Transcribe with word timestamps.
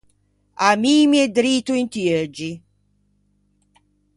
Ammiime 0.67 1.21
drito 1.35 1.71
inti 1.81 2.01
euggi! 2.17 2.51